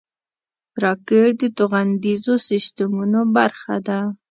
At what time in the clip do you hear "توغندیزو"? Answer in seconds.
1.57-2.33